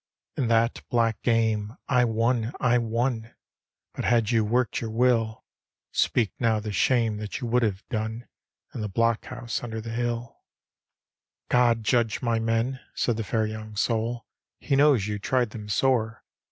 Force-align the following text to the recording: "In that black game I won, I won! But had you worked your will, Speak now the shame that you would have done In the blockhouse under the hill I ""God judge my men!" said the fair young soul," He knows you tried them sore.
"In 0.35 0.47
that 0.47 0.81
black 0.89 1.21
game 1.21 1.77
I 1.87 2.05
won, 2.05 2.53
I 2.59 2.79
won! 2.79 3.35
But 3.93 4.03
had 4.03 4.31
you 4.31 4.43
worked 4.43 4.81
your 4.81 4.89
will, 4.89 5.45
Speak 5.91 6.33
now 6.39 6.59
the 6.59 6.71
shame 6.71 7.17
that 7.17 7.39
you 7.39 7.45
would 7.45 7.61
have 7.61 7.87
done 7.89 8.27
In 8.73 8.81
the 8.81 8.89
blockhouse 8.89 9.61
under 9.63 9.79
the 9.79 9.91
hill 9.91 10.39
I 10.41 10.41
""God 11.53 11.83
judge 11.83 12.19
my 12.19 12.39
men!" 12.39 12.79
said 12.95 13.15
the 13.17 13.23
fair 13.23 13.45
young 13.45 13.75
soul," 13.75 14.25
He 14.59 14.75
knows 14.75 15.05
you 15.05 15.19
tried 15.19 15.51
them 15.51 15.69
sore. 15.69 16.23